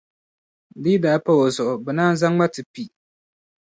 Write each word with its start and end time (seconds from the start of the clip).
Di 0.81 0.89
yi 0.93 0.97
di 1.01 1.03
daa 1.03 1.19
pa 1.23 1.31
o 1.43 1.45
zuɣu, 1.55 1.73
bɛ 1.85 1.91
naan 1.95 2.17
zaŋ 2.19 2.33
ma 2.37 2.45
n-ti 2.49 2.61
pi. 2.73 2.83